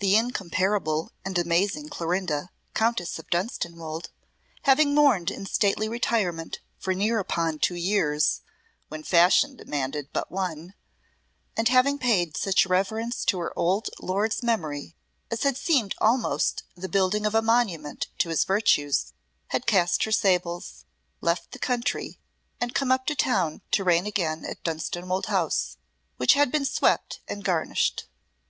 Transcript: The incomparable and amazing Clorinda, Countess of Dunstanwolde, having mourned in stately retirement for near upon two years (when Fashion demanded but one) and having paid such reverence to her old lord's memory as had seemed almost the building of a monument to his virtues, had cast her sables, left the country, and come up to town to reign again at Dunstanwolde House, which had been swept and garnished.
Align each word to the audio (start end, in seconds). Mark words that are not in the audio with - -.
The 0.00 0.16
incomparable 0.16 1.12
and 1.24 1.38
amazing 1.38 1.88
Clorinda, 1.88 2.50
Countess 2.74 3.18
of 3.18 3.30
Dunstanwolde, 3.30 4.10
having 4.64 4.94
mourned 4.94 5.30
in 5.30 5.46
stately 5.46 5.88
retirement 5.88 6.60
for 6.76 6.92
near 6.92 7.18
upon 7.18 7.58
two 7.58 7.74
years 7.74 8.42
(when 8.88 9.02
Fashion 9.02 9.56
demanded 9.56 10.10
but 10.12 10.30
one) 10.30 10.74
and 11.56 11.68
having 11.70 11.98
paid 11.98 12.36
such 12.36 12.66
reverence 12.66 13.24
to 13.24 13.38
her 13.38 13.58
old 13.58 13.88
lord's 13.98 14.42
memory 14.42 14.94
as 15.30 15.42
had 15.42 15.56
seemed 15.56 15.94
almost 16.02 16.64
the 16.76 16.86
building 16.86 17.24
of 17.24 17.34
a 17.34 17.40
monument 17.40 18.08
to 18.18 18.28
his 18.28 18.44
virtues, 18.44 19.14
had 19.48 19.64
cast 19.64 20.04
her 20.04 20.12
sables, 20.12 20.84
left 21.22 21.52
the 21.52 21.58
country, 21.58 22.18
and 22.60 22.74
come 22.74 22.92
up 22.92 23.06
to 23.06 23.14
town 23.14 23.62
to 23.70 23.84
reign 23.84 24.04
again 24.04 24.44
at 24.44 24.62
Dunstanwolde 24.64 25.28
House, 25.30 25.78
which 26.18 26.34
had 26.34 26.52
been 26.52 26.66
swept 26.66 27.20
and 27.26 27.42
garnished. 27.42 28.06